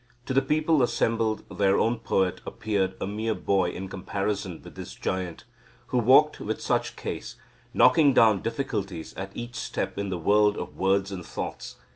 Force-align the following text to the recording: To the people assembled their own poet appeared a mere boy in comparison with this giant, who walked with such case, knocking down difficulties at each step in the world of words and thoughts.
To 0.25 0.33
the 0.33 0.41
people 0.41 0.81
assembled 0.81 1.43
their 1.55 1.77
own 1.77 1.99
poet 1.99 2.41
appeared 2.43 2.95
a 2.99 3.05
mere 3.05 3.35
boy 3.35 3.69
in 3.69 3.87
comparison 3.87 4.59
with 4.63 4.73
this 4.73 4.95
giant, 4.95 5.43
who 5.89 5.99
walked 5.99 6.39
with 6.39 6.59
such 6.59 6.95
case, 6.95 7.35
knocking 7.71 8.11
down 8.11 8.41
difficulties 8.41 9.13
at 9.13 9.29
each 9.37 9.53
step 9.53 9.99
in 9.99 10.09
the 10.09 10.17
world 10.17 10.57
of 10.57 10.75
words 10.75 11.11
and 11.11 11.23
thoughts. 11.23 11.75